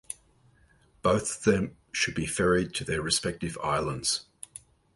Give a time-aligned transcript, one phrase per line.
[1.03, 4.25] Both of them should be ferried to their respective islands.